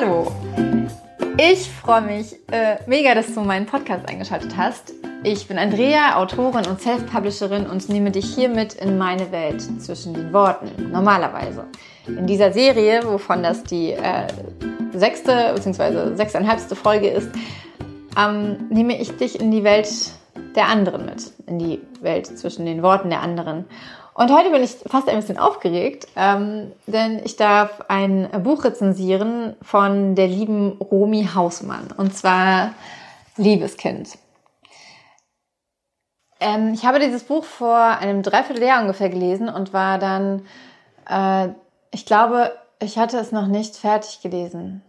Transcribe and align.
Hallo! 0.00 0.32
Ich 1.36 1.68
freue 1.68 2.00
mich 2.00 2.34
äh, 2.50 2.76
mega, 2.86 3.14
dass 3.14 3.34
du 3.34 3.42
meinen 3.42 3.66
Podcast 3.66 4.08
eingeschaltet 4.08 4.56
hast. 4.56 4.94
Ich 5.24 5.46
bin 5.46 5.58
Andrea, 5.58 6.16
Autorin 6.16 6.66
und 6.66 6.80
Self-Publisherin 6.80 7.66
und 7.66 7.86
nehme 7.90 8.10
dich 8.10 8.34
hier 8.34 8.48
mit 8.48 8.72
in 8.74 8.96
meine 8.96 9.30
Welt 9.30 9.60
zwischen 9.82 10.14
den 10.14 10.32
Worten, 10.32 10.90
normalerweise. 10.90 11.66
In 12.06 12.26
dieser 12.26 12.50
Serie, 12.50 13.02
wovon 13.04 13.42
das 13.42 13.62
die 13.64 13.92
äh, 13.92 14.26
sechste 14.94 15.52
bzw. 15.54 16.14
sechseinhalbste 16.14 16.76
Folge 16.76 17.08
ist, 17.08 17.28
ähm, 18.18 18.68
nehme 18.70 18.98
ich 18.98 19.14
dich 19.18 19.38
in 19.38 19.50
die 19.50 19.64
Welt 19.64 19.90
der 20.56 20.68
anderen 20.68 21.04
mit, 21.04 21.30
in 21.46 21.58
die 21.58 21.78
Welt 22.00 22.26
zwischen 22.26 22.64
den 22.64 22.82
Worten 22.82 23.10
der 23.10 23.20
anderen. 23.20 23.66
Und 24.20 24.30
heute 24.30 24.50
bin 24.50 24.62
ich 24.62 24.76
fast 24.86 25.08
ein 25.08 25.16
bisschen 25.16 25.38
aufgeregt, 25.38 26.06
ähm, 26.14 26.72
denn 26.86 27.22
ich 27.24 27.36
darf 27.36 27.80
ein 27.88 28.28
Buch 28.42 28.64
rezensieren 28.64 29.56
von 29.62 30.14
der 30.14 30.28
lieben 30.28 30.72
Romy 30.72 31.26
Hausmann. 31.34 31.88
Und 31.96 32.14
zwar 32.14 32.74
Liebeskind. 33.38 34.18
Ähm, 36.38 36.74
ich 36.74 36.84
habe 36.84 36.98
dieses 36.98 37.22
Buch 37.22 37.44
vor 37.44 37.78
einem 37.78 38.22
Dreivierteljahr 38.22 38.82
ungefähr 38.82 39.08
gelesen 39.08 39.48
und 39.48 39.72
war 39.72 39.96
dann, 39.98 40.46
äh, 41.08 41.54
ich 41.90 42.04
glaube, 42.04 42.52
ich 42.78 42.98
hatte 42.98 43.16
es 43.16 43.32
noch 43.32 43.46
nicht 43.46 43.74
fertig 43.74 44.20
gelesen. 44.20 44.82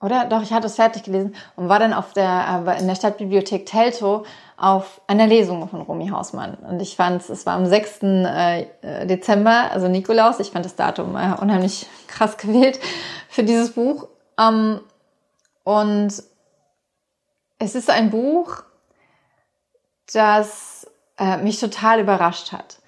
Oder? 0.00 0.26
Doch, 0.26 0.42
ich 0.42 0.52
hatte 0.52 0.66
es 0.66 0.76
fertig 0.76 1.02
gelesen 1.02 1.34
und 1.56 1.68
war 1.68 1.80
dann 1.80 1.92
auf 1.92 2.12
der, 2.12 2.64
äh, 2.66 2.80
in 2.80 2.86
der 2.86 2.94
Stadtbibliothek 2.94 3.66
Telto 3.66 4.24
auf 4.56 5.00
einer 5.08 5.26
Lesung 5.26 5.68
von 5.68 5.82
Romy 5.82 6.08
Hausmann. 6.08 6.54
Und 6.54 6.80
ich 6.80 6.94
fand, 6.94 7.28
es 7.28 7.46
war 7.46 7.54
am 7.54 7.66
6. 7.66 8.02
Äh, 8.02 8.66
Dezember, 9.06 9.70
also 9.72 9.88
Nikolaus. 9.88 10.38
Ich 10.38 10.50
fand 10.50 10.64
das 10.64 10.76
Datum 10.76 11.16
äh, 11.16 11.34
unheimlich 11.40 11.86
krass 12.06 12.36
gewählt 12.36 12.78
für 13.28 13.42
dieses 13.42 13.72
Buch. 13.72 14.08
Ähm, 14.38 14.80
und 15.64 16.12
es 17.58 17.74
ist 17.74 17.90
ein 17.90 18.10
Buch, 18.10 18.62
das 20.12 20.86
äh, 21.18 21.38
mich 21.38 21.58
total 21.58 22.00
überrascht 22.00 22.52
hat. 22.52 22.78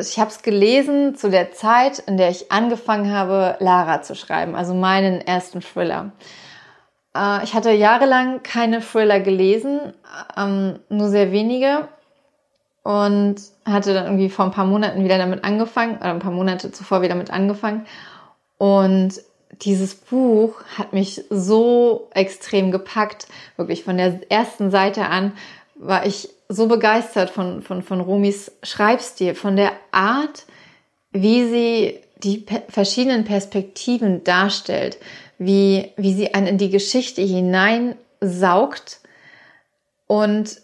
Ich 0.00 0.18
habe 0.18 0.30
es 0.30 0.42
gelesen 0.42 1.14
zu 1.14 1.30
der 1.30 1.52
Zeit, 1.52 2.00
in 2.00 2.18
der 2.18 2.28
ich 2.28 2.52
angefangen 2.52 3.10
habe, 3.10 3.56
Lara 3.60 4.02
zu 4.02 4.14
schreiben, 4.14 4.54
also 4.54 4.74
meinen 4.74 5.22
ersten 5.22 5.62
Thriller. 5.62 6.12
Äh, 7.18 7.44
ich 7.44 7.54
hatte 7.54 7.72
jahrelang 7.72 8.42
keine 8.42 8.80
Thriller 8.80 9.20
gelesen, 9.20 9.92
ähm, 10.36 10.78
nur 10.88 11.08
sehr 11.08 11.32
wenige. 11.32 11.88
Und 12.84 13.36
hatte 13.66 13.92
dann 13.92 14.06
irgendwie 14.06 14.30
vor 14.30 14.46
ein 14.46 14.50
paar 14.50 14.64
Monaten 14.64 15.04
wieder 15.04 15.18
damit 15.18 15.44
angefangen, 15.44 15.96
oder 15.96 16.10
ein 16.10 16.20
paar 16.20 16.32
Monate 16.32 16.72
zuvor 16.72 17.02
wieder 17.02 17.14
damit 17.14 17.30
angefangen. 17.30 17.86
Und 18.56 19.20
dieses 19.62 19.94
Buch 19.94 20.54
hat 20.78 20.92
mich 20.92 21.24
so 21.28 22.08
extrem 22.14 22.70
gepackt. 22.70 23.26
Wirklich 23.56 23.84
von 23.84 23.98
der 23.98 24.20
ersten 24.30 24.70
Seite 24.70 25.06
an 25.06 25.32
war 25.74 26.06
ich 26.06 26.30
so 26.48 26.66
begeistert 26.66 27.28
von, 27.30 27.62
von, 27.62 27.82
von 27.82 28.00
Romis 28.00 28.52
Schreibstil, 28.62 29.34
von 29.34 29.56
der 29.56 29.72
Art, 29.92 30.46
wie 31.12 31.46
sie 31.46 32.00
die 32.22 32.46
verschiedenen 32.68 33.24
Perspektiven 33.24 34.24
darstellt, 34.24 34.98
wie, 35.38 35.92
wie 35.96 36.14
sie 36.14 36.34
einen 36.34 36.46
in 36.46 36.58
die 36.58 36.70
Geschichte 36.70 37.22
hineinsaugt 37.22 39.00
und 40.06 40.60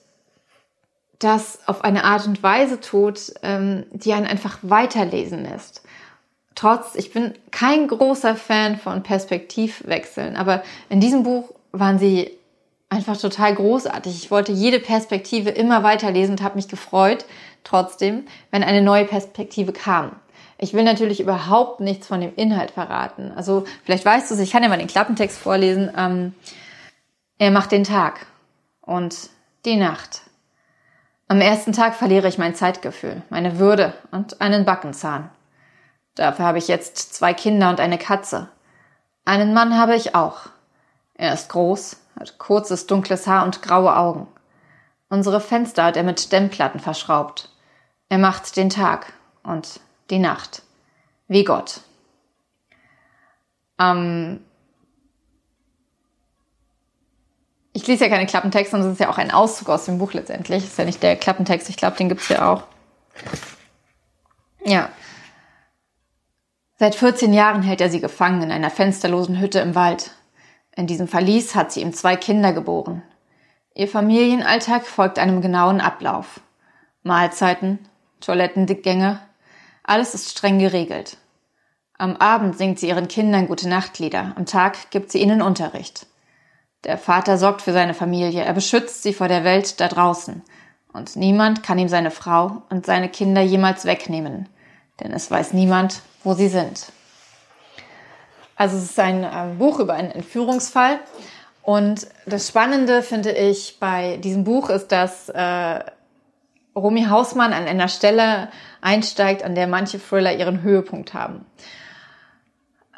das 1.19 1.61
auf 1.67 1.85
eine 1.85 2.05
Art 2.05 2.27
und 2.27 2.43
Weise 2.43 2.81
tut, 2.81 3.33
ähm, 3.43 3.87
die 3.93 4.13
einen 4.13 4.27
einfach 4.27 4.59
weiterlesen 4.63 5.45
lässt. 5.45 5.83
Trotz, 6.55 6.95
ich 6.95 7.13
bin 7.13 7.35
kein 7.51 7.89
großer 7.89 8.37
Fan 8.37 8.79
von 8.79 9.03
Perspektivwechseln, 9.03 10.37
aber 10.37 10.63
in 10.89 11.01
diesem 11.01 11.23
Buch 11.23 11.53
waren 11.73 11.99
sie 11.99 12.31
einfach 12.89 13.17
total 13.17 13.55
großartig. 13.55 14.15
Ich 14.15 14.31
wollte 14.31 14.53
jede 14.53 14.79
Perspektive 14.79 15.51
immer 15.51 15.83
weiterlesen 15.83 16.35
und 16.35 16.43
habe 16.43 16.57
mich 16.57 16.69
gefreut, 16.69 17.25
trotzdem, 17.65 18.25
wenn 18.51 18.63
eine 18.63 18.83
neue 18.83 19.05
Perspektive 19.05 19.73
kam. 19.73 20.13
Ich 20.59 20.73
will 20.73 20.85
natürlich 20.85 21.21
überhaupt 21.21 21.81
nichts 21.81 22.07
von 22.07 22.21
dem 22.21 22.35
Inhalt 22.37 22.71
verraten. 22.71 23.33
Also 23.35 23.65
vielleicht 23.85 24.05
weißt 24.05 24.31
du 24.31 24.35
es, 24.35 24.41
ich 24.41 24.51
kann 24.51 24.63
ja 24.63 24.69
mal 24.69 24.79
den 24.79 24.87
Klappentext 24.87 25.39
vorlesen. 25.39 25.91
Ähm, 25.97 26.35
er 27.39 27.51
macht 27.51 27.73
den 27.73 27.85
Tag 27.85 28.27
und 28.81 29.31
die 29.65 29.77
Nacht. 29.77 30.23
Am 31.27 31.41
ersten 31.41 31.73
Tag 31.73 31.95
verliere 31.95 32.29
ich 32.29 32.39
mein 32.39 32.55
Zeitgefühl, 32.55 33.23
meine 33.31 33.59
Würde 33.59 33.95
und 34.11 34.41
einen 34.41 34.65
Backenzahn. 34.65 35.31
Dafür 36.15 36.45
habe 36.45 36.59
ich 36.59 36.69
jetzt 36.69 37.15
zwei 37.15 37.35
Kinder 37.35 37.71
und 37.71 37.81
eine 37.81 37.99
Katze. 37.99 38.49
Einen 39.25 39.55
Mann 39.55 39.77
habe 39.79 39.97
ich 39.97 40.15
auch. 40.15 40.43
Er 41.15 41.33
ist 41.33 41.49
groß, 41.49 41.97
hat 42.19 42.39
kurzes 42.39 42.87
dunkles 42.87 43.27
Haar 43.27 43.45
und 43.45 43.63
graue 43.63 43.97
Augen. 43.97 44.29
Unsere 45.09 45.41
Fenster 45.41 45.85
hat 45.85 45.97
er 45.97 46.03
mit 46.03 46.31
Dämmplatten 46.31 46.79
verschraubt. 46.79 47.51
Er 48.09 48.19
macht 48.19 48.57
den 48.57 48.71
Tag 48.71 49.13
und 49.43 49.81
die 50.11 50.19
Nacht. 50.19 50.63
Wie 51.29 51.45
Gott. 51.45 51.81
Ähm 53.79 54.45
ich 57.73 57.87
lese 57.87 58.05
ja 58.05 58.11
keine 58.11 58.27
Klappentexte, 58.27 58.73
sondern 58.73 58.91
es 58.91 58.95
ist 58.95 59.01
ja 59.01 59.11
auch 59.11 59.19
ein 59.19 59.33
Auszug 59.33 59.69
aus 59.69 59.87
dem 59.87 59.99
Buch 59.99 60.13
letztendlich. 60.13 60.65
Ist 60.65 60.79
ja 60.79 60.85
nicht 60.85 61.03
der 61.03 61.17
Klappentext, 61.17 61.69
ich 61.69 61.77
glaube, 61.77 61.97
den 61.97 62.09
gibt's 62.09 62.29
ja 62.29 62.51
auch. 62.51 62.65
Ja. 64.65 64.89
Seit 66.79 66.95
14 66.95 67.33
Jahren 67.33 67.63
hält 67.63 67.81
er 67.81 67.91
sie 67.91 68.01
gefangen 68.01 68.43
in 68.43 68.53
einer 68.53 68.71
fensterlosen 68.71 69.41
Hütte 69.41 69.61
im 69.61 69.75
Wald. 69.75 70.13
In 70.77 70.87
diesem 70.87 71.09
Verlies 71.09 71.55
hat 71.55 71.73
sie 71.73 71.83
ihm 71.83 71.93
zwei 71.93 72.17
Kinder 72.17 72.53
geboren. 72.53 73.03
Ihr 73.75 73.89
Familienalltag 73.89 74.87
folgt 74.87 75.19
einem 75.19 75.41
genauen 75.41 75.81
Ablauf. 75.81 76.41
Mahlzeiten, 77.03 77.79
Toilettengänge, 78.21 79.21
alles 79.85 80.15
ist 80.15 80.31
streng 80.31 80.59
geregelt. 80.59 81.19
Am 81.97 82.17
Abend 82.17 82.59
singt 82.59 82.81
sie 82.81 82.89
ihren 82.89 83.07
Kindern 83.07 83.47
gute 83.47 83.69
Nachtlieder, 83.69 84.33
am 84.35 84.47
Tag 84.47 84.91
gibt 84.91 85.13
sie 85.13 85.21
ihnen 85.21 85.43
Unterricht. 85.43 86.07
Der 86.83 86.99
Vater 86.99 87.39
sorgt 87.39 87.63
für 87.63 87.73
seine 87.73 87.95
Familie, 87.95 88.43
er 88.43 88.53
beschützt 88.53 89.03
sie 89.03 89.15
vor 89.15 89.29
der 89.29 89.45
Welt 89.45 89.81
da 89.81 89.89
draußen. 89.89 90.43
Und 90.93 91.17
niemand 91.17 91.63
kann 91.63 91.79
ihm 91.79 91.89
seine 91.89 92.11
Frau 92.11 92.63
und 92.71 92.87
seine 92.87 93.09
Kinder 93.09 93.43
jemals 93.43 93.85
wegnehmen, 93.85 94.49
denn 95.01 95.13
es 95.13 95.31
weiß 95.31 95.53
niemand, 95.53 96.03
wo 96.25 96.35
sie 96.35 96.49
sind. 96.49 96.93
Also 98.57 98.77
es 98.77 98.85
ist 98.85 99.01
ein 99.01 99.25
äh, 99.25 99.55
Buch 99.59 99.81
über 99.81 99.95
einen 99.95 100.11
Entführungsfall. 100.11 101.01
Und 101.63 102.07
das 102.27 102.49
Spannende 102.49 103.03
finde 103.03 103.33
ich 103.33 103.79
bei 103.81 104.19
diesem 104.19 104.45
Buch 104.45 104.69
ist, 104.71 104.89
dass 104.89 105.29
äh, 105.31 105.81
Romy 106.75 107.05
Hausmann 107.05 107.53
an 107.53 107.67
einer 107.67 107.89
Stelle 107.89 108.49
einsteigt, 108.81 109.43
an 109.45 109.55
der 109.55 109.67
manche 109.67 109.99
Thriller 109.99 110.35
ihren 110.35 110.63
Höhepunkt 110.63 111.15
haben. 111.15 111.47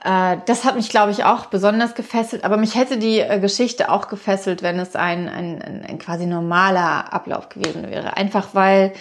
Äh, 0.04 0.38
das 0.46 0.64
hat 0.64 0.76
mich, 0.76 0.88
glaube 0.88 1.12
ich, 1.12 1.24
auch 1.24 1.46
besonders 1.46 1.94
gefesselt, 1.94 2.44
aber 2.44 2.56
mich 2.56 2.74
hätte 2.74 2.98
die 2.98 3.20
äh, 3.20 3.40
Geschichte 3.40 3.90
auch 3.90 4.08
gefesselt, 4.08 4.62
wenn 4.62 4.78
es 4.78 4.94
ein, 4.94 5.28
ein, 5.28 5.82
ein, 5.86 5.98
quasi 5.98 6.26
normaler 6.26 7.12
Ablauf 7.12 7.48
gewesen 7.48 7.90
wäre. 7.90 8.16
Einfach 8.16 8.48
weil 8.52 8.92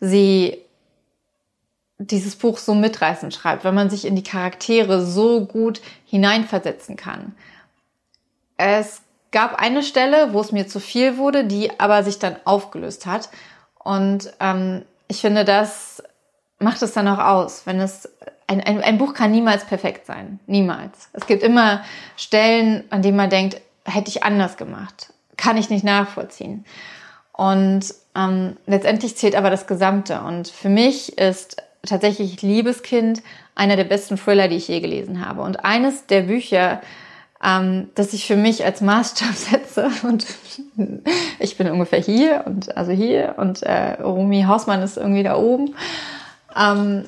sie 0.00 0.58
dieses 1.98 2.36
Buch 2.36 2.58
so 2.58 2.74
mitreißend 2.74 3.34
schreibt, 3.34 3.64
wenn 3.64 3.74
man 3.74 3.90
sich 3.90 4.04
in 4.04 4.14
die 4.14 4.22
Charaktere 4.22 5.04
so 5.04 5.44
gut 5.46 5.80
hineinversetzen 6.06 6.96
kann. 6.96 7.34
Es 8.56 9.02
gab 9.30 9.56
eine 9.56 9.82
Stelle, 9.82 10.32
wo 10.32 10.40
es 10.40 10.52
mir 10.52 10.68
zu 10.68 10.80
viel 10.80 11.18
wurde, 11.18 11.44
die 11.44 11.78
aber 11.78 12.02
sich 12.04 12.18
dann 12.18 12.36
aufgelöst 12.44 13.06
hat. 13.06 13.28
Und 13.82 14.32
ähm, 14.40 14.84
ich 15.08 15.20
finde, 15.20 15.44
das 15.44 16.02
macht 16.58 16.82
es 16.82 16.92
dann 16.92 17.08
auch 17.08 17.18
aus, 17.18 17.66
wenn 17.66 17.80
es 17.80 18.08
ein, 18.46 18.60
ein, 18.60 18.82
ein 18.82 18.98
Buch 18.98 19.14
kann 19.14 19.30
niemals 19.30 19.64
perfekt 19.64 20.06
sein. 20.06 20.40
Niemals. 20.46 21.08
Es 21.12 21.26
gibt 21.26 21.42
immer 21.42 21.82
Stellen, 22.16 22.84
an 22.90 23.02
denen 23.02 23.16
man 23.16 23.30
denkt, 23.30 23.60
hätte 23.84 24.08
ich 24.08 24.22
anders 24.22 24.56
gemacht. 24.56 25.12
Kann 25.36 25.56
ich 25.56 25.70
nicht 25.70 25.84
nachvollziehen. 25.84 26.64
Und 27.32 27.94
ähm, 28.16 28.56
letztendlich 28.66 29.16
zählt 29.16 29.36
aber 29.36 29.50
das 29.50 29.66
Gesamte. 29.66 30.22
Und 30.22 30.48
für 30.48 30.68
mich 30.68 31.18
ist 31.18 31.62
tatsächlich 31.86 32.42
Liebeskind 32.42 33.22
einer 33.54 33.76
der 33.76 33.84
besten 33.84 34.16
Thriller, 34.16 34.48
die 34.48 34.56
ich 34.56 34.68
je 34.68 34.80
gelesen 34.80 35.24
habe. 35.24 35.42
Und 35.42 35.64
eines 35.64 36.06
der 36.06 36.22
Bücher, 36.22 36.80
ähm, 37.44 37.90
das 37.94 38.12
ich 38.12 38.26
für 38.26 38.36
mich 38.36 38.64
als 38.64 38.80
Maßstab 38.80 39.34
setze. 39.34 39.90
Und 40.02 40.26
ich 41.38 41.56
bin 41.56 41.70
ungefähr 41.70 42.00
hier 42.00 42.44
und 42.46 42.76
also 42.76 42.92
hier 42.92 43.34
und 43.36 43.62
äh, 43.62 44.00
Romy 44.02 44.42
Hausmann 44.42 44.82
ist 44.82 44.96
irgendwie 44.96 45.22
da 45.22 45.36
oben. 45.36 45.74
Ähm, 46.56 47.04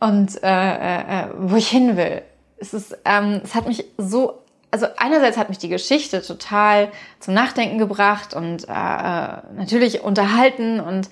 und 0.00 0.42
äh, 0.42 0.48
äh, 0.48 1.00
äh, 1.00 1.28
wo 1.36 1.56
ich 1.56 1.68
hin 1.68 1.96
will. 1.96 2.22
Es 2.58 2.74
ist, 2.74 2.96
ähm, 3.04 3.40
es 3.44 3.54
hat 3.54 3.68
mich 3.68 3.84
so, 3.98 4.40
also 4.70 4.86
einerseits 4.96 5.36
hat 5.36 5.48
mich 5.48 5.58
die 5.58 5.68
Geschichte 5.68 6.22
total 6.22 6.88
zum 7.20 7.34
Nachdenken 7.34 7.78
gebracht 7.78 8.34
und 8.34 8.68
äh, 8.68 8.72
äh 8.72 9.36
natürlich 9.56 10.02
unterhalten 10.02 10.80
und 10.80 11.08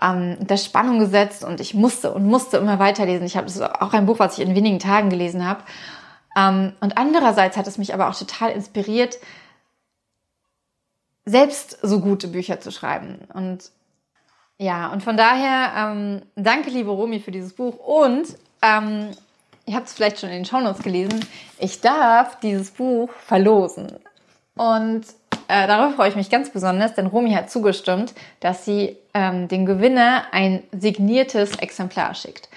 ähm, 0.00 0.36
der 0.40 0.56
Spannung 0.56 0.98
gesetzt 0.98 1.44
und 1.44 1.60
ich 1.60 1.74
musste 1.74 2.12
und 2.12 2.26
musste 2.26 2.56
immer 2.56 2.78
weiterlesen. 2.78 3.26
Ich 3.26 3.36
habe 3.36 3.46
das 3.46 3.60
auch 3.60 3.92
ein 3.92 4.06
Buch, 4.06 4.18
was 4.18 4.38
ich 4.38 4.44
in 4.44 4.54
wenigen 4.54 4.80
Tagen 4.80 5.08
gelesen 5.08 5.46
habe. 5.46 5.62
Ähm, 6.36 6.72
und 6.80 6.96
andererseits 6.98 7.56
hat 7.56 7.66
es 7.66 7.78
mich 7.78 7.94
aber 7.94 8.08
auch 8.08 8.18
total 8.18 8.50
inspiriert, 8.52 9.18
selbst 11.24 11.78
so 11.82 12.00
gute 12.00 12.28
Bücher 12.28 12.60
zu 12.60 12.70
schreiben. 12.70 13.20
Und 13.32 13.70
ja, 14.58 14.92
und 14.92 15.02
von 15.02 15.16
daher 15.16 15.72
ähm, 15.76 16.22
danke, 16.36 16.70
liebe 16.70 16.90
Romy, 16.90 17.20
für 17.20 17.32
dieses 17.32 17.52
Buch. 17.52 17.76
Und 17.78 18.28
ähm, 18.62 19.10
ihr 19.66 19.74
habt 19.74 19.88
es 19.88 19.92
vielleicht 19.92 20.20
schon 20.20 20.30
in 20.30 20.36
den 20.36 20.44
Shownotes 20.44 20.82
gelesen, 20.82 21.24
ich 21.58 21.80
darf 21.80 22.38
dieses 22.40 22.70
Buch 22.70 23.10
verlosen. 23.26 23.98
Und 24.54 25.04
äh, 25.48 25.66
darüber 25.66 25.94
freue 25.94 26.08
ich 26.08 26.16
mich 26.16 26.30
ganz 26.30 26.50
besonders, 26.50 26.94
denn 26.94 27.06
Romy 27.06 27.32
hat 27.32 27.50
zugestimmt, 27.50 28.14
dass 28.40 28.64
sie 28.64 28.96
ähm, 29.14 29.48
dem 29.48 29.66
Gewinner 29.66 30.24
ein 30.32 30.62
signiertes 30.72 31.56
Exemplar 31.56 32.14
schickt. 32.14 32.48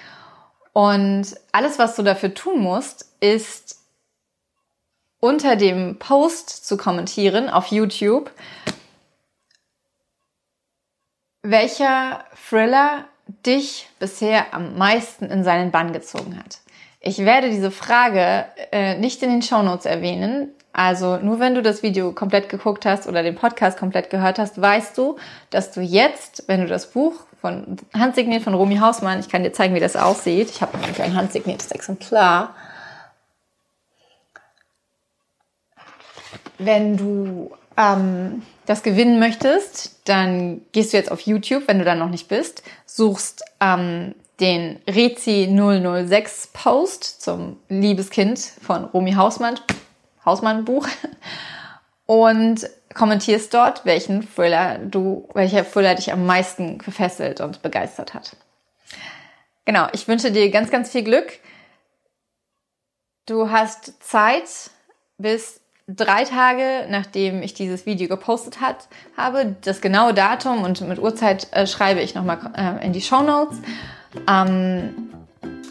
Und 0.76 1.40
alles, 1.52 1.78
was 1.78 1.96
du 1.96 2.02
dafür 2.02 2.34
tun 2.34 2.60
musst, 2.60 3.06
ist 3.20 3.80
unter 5.20 5.56
dem 5.56 5.98
Post 5.98 6.50
zu 6.50 6.76
kommentieren 6.76 7.48
auf 7.48 7.68
YouTube, 7.68 8.30
welcher 11.40 12.26
Thriller 12.50 13.06
dich 13.26 13.88
bisher 13.98 14.52
am 14.52 14.76
meisten 14.76 15.24
in 15.30 15.44
seinen 15.44 15.70
Bann 15.70 15.94
gezogen 15.94 16.38
hat. 16.38 16.58
Ich 17.00 17.20
werde 17.20 17.48
diese 17.48 17.70
Frage 17.70 18.44
äh, 18.70 18.98
nicht 18.98 19.22
in 19.22 19.30
den 19.30 19.40
Shownotes 19.40 19.86
erwähnen. 19.86 20.50
Also 20.76 21.16
nur 21.16 21.40
wenn 21.40 21.54
du 21.54 21.62
das 21.62 21.82
Video 21.82 22.12
komplett 22.12 22.50
geguckt 22.50 22.84
hast 22.84 23.08
oder 23.08 23.22
den 23.22 23.34
Podcast 23.34 23.78
komplett 23.78 24.10
gehört 24.10 24.38
hast, 24.38 24.60
weißt 24.60 24.98
du, 24.98 25.16
dass 25.48 25.72
du 25.72 25.80
jetzt, 25.80 26.44
wenn 26.48 26.60
du 26.60 26.66
das 26.66 26.90
Buch 26.90 27.14
von 27.40 27.78
handsigniert 27.94 28.42
von 28.42 28.52
Romy 28.52 28.76
Hausmann, 28.76 29.18
ich 29.18 29.30
kann 29.30 29.42
dir 29.42 29.54
zeigen, 29.54 29.74
wie 29.74 29.80
das 29.80 29.96
aussieht. 29.96 30.50
Ich 30.50 30.60
habe 30.60 30.76
nämlich 30.76 31.00
ein 31.00 31.14
handsigniertes 31.14 31.70
Exemplar. 31.70 32.54
Wenn 36.58 36.98
du 36.98 37.52
ähm, 37.78 38.42
das 38.66 38.82
gewinnen 38.82 39.18
möchtest, 39.18 40.06
dann 40.06 40.60
gehst 40.72 40.92
du 40.92 40.98
jetzt 40.98 41.10
auf 41.10 41.20
YouTube, 41.20 41.68
wenn 41.68 41.78
du 41.78 41.86
da 41.86 41.94
noch 41.94 42.10
nicht 42.10 42.28
bist, 42.28 42.62
suchst 42.84 43.44
ähm, 43.62 44.14
den 44.40 44.78
Rezi 44.86 45.48
006 45.50 46.50
Post 46.52 47.22
zum 47.22 47.56
Liebeskind 47.70 48.38
von 48.38 48.84
Romy 48.84 49.12
Hausmann, 49.12 49.54
Hausmann 50.26 50.64
Buch 50.64 50.86
und 52.06 52.68
kommentierst 52.94 53.54
dort, 53.54 53.84
welchen 53.84 54.28
Thriller 54.28 54.78
du, 54.78 55.28
welcher 55.34 55.64
Thriller 55.64 55.94
dich 55.94 56.12
am 56.12 56.26
meisten 56.26 56.78
gefesselt 56.78 57.40
und 57.40 57.62
begeistert 57.62 58.14
hat. 58.14 58.36
Genau, 59.64 59.88
ich 59.92 60.06
wünsche 60.06 60.30
dir 60.30 60.50
ganz, 60.50 60.70
ganz 60.70 60.90
viel 60.90 61.02
Glück. 61.02 61.40
Du 63.26 63.50
hast 63.50 64.02
Zeit 64.02 64.70
bis 65.18 65.60
drei 65.88 66.24
Tage, 66.24 66.86
nachdem 66.88 67.42
ich 67.42 67.54
dieses 67.54 67.86
Video 67.86 68.08
gepostet 68.08 68.60
hat, 68.60 68.88
habe. 69.16 69.56
Das 69.62 69.80
genaue 69.80 70.14
Datum 70.14 70.62
und 70.62 70.80
mit 70.82 70.98
Uhrzeit 70.98 71.52
äh, 71.52 71.66
schreibe 71.66 72.00
ich 72.00 72.14
nochmal 72.14 72.38
äh, 72.56 72.84
in 72.84 72.92
die 72.92 73.00
Show 73.00 73.22
Notes. 73.22 73.58
Ähm, 74.28 75.12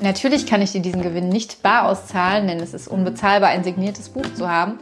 natürlich 0.02 0.46
kann 0.46 0.62
ich 0.62 0.72
dir 0.72 0.82
diesen 0.82 1.02
Gewinn 1.02 1.30
nicht 1.30 1.62
bar 1.64 1.90
auszahlen, 1.90 2.48
denn 2.48 2.60
es 2.60 2.74
ist 2.74 2.88
unbezahlbar, 2.88 3.50
ein 3.50 3.64
signiertes 3.64 4.10
Buch 4.10 4.26
zu 4.36 4.50
haben. 4.50 4.80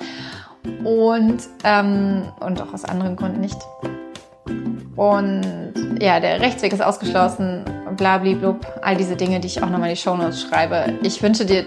Und, 0.84 1.44
ähm, 1.64 2.32
und 2.40 2.62
auch 2.62 2.74
aus 2.74 2.86
anderen 2.86 3.16
Gründen 3.16 3.42
nicht. 3.42 3.58
Und 4.96 5.74
ja, 6.00 6.20
der 6.20 6.40
Rechtsweg 6.40 6.72
ist 6.72 6.82
ausgeschlossen, 6.82 7.66
blablablub, 7.98 8.66
all 8.82 8.96
diese 8.96 9.16
Dinge, 9.16 9.40
die 9.40 9.48
ich 9.48 9.62
auch 9.62 9.70
nochmal 9.70 9.90
in 9.90 9.96
die 9.96 10.02
Show 10.02 10.16
Notes 10.16 10.42
schreibe. 10.42 10.94
Ich 11.02 11.22
wünsche 11.22 11.46
dir 11.46 11.66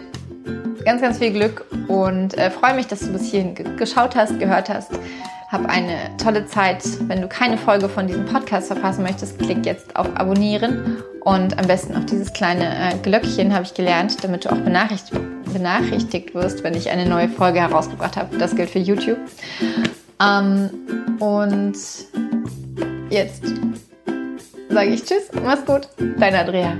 ganz, 0.84 1.02
ganz 1.02 1.18
viel 1.18 1.32
Glück 1.32 1.66
und 1.88 2.38
äh, 2.38 2.50
freue 2.50 2.74
mich, 2.74 2.86
dass 2.86 3.00
du 3.00 3.12
bis 3.12 3.30
hierhin 3.30 3.54
geschaut 3.76 4.14
hast, 4.14 4.38
gehört 4.38 4.68
hast. 4.68 4.92
Hab 5.48 5.66
eine 5.66 6.16
tolle 6.16 6.46
Zeit. 6.46 6.82
Wenn 7.08 7.20
du 7.20 7.28
keine 7.28 7.56
Folge 7.56 7.88
von 7.88 8.06
diesem 8.06 8.26
Podcast 8.26 8.66
verpassen 8.66 9.02
möchtest, 9.02 9.38
klick 9.38 9.64
jetzt 9.64 9.94
auf 9.94 10.08
Abonnieren 10.16 11.02
und 11.20 11.58
am 11.58 11.66
besten 11.66 11.96
auf 11.96 12.06
dieses 12.06 12.32
kleine 12.32 12.64
äh, 12.64 12.96
Glöckchen 13.02 13.52
habe 13.52 13.64
ich 13.64 13.74
gelernt, 13.74 14.22
damit 14.22 14.44
du 14.44 14.50
auch 14.50 14.58
benachrichtigt, 14.58 15.20
benachrichtigt 15.52 16.34
wirst, 16.34 16.64
wenn 16.64 16.74
ich 16.74 16.90
eine 16.90 17.06
neue 17.06 17.28
Folge 17.28 17.60
herausgebracht 17.60 18.16
habe. 18.16 18.36
Das 18.38 18.54
gilt 18.54 18.70
für 18.70 18.78
YouTube. 18.78 19.18
Ähm, 20.20 20.70
und 21.20 21.76
jetzt 23.10 23.44
sage 24.68 24.90
ich 24.90 25.04
Tschüss, 25.04 25.30
mach's 25.42 25.64
gut, 25.64 25.88
deine 26.18 26.40
Andrea. 26.40 26.76